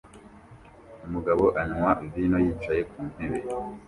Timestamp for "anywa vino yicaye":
1.61-2.81